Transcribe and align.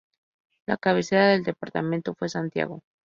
La 0.65 0.77
cabecera 0.77 1.27
del 1.27 1.43
departamento 1.43 2.15
fue 2.15 2.27
Santiago. 2.27 2.81